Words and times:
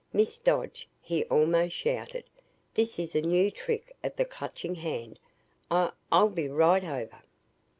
"Miss 0.11 0.39
Dodge," 0.39 0.89
he 0.99 1.25
almost 1.25 1.75
shouted, 1.75 2.23
"this 2.73 2.97
is 2.97 3.13
a 3.13 3.21
new 3.21 3.51
trick 3.51 3.95
of 4.03 4.15
the 4.15 4.25
Clutching 4.25 4.73
Hand. 4.73 5.19
I 5.69 5.91
I'll 6.11 6.29
be 6.29 6.47
right 6.49 6.83
over." 6.83 7.21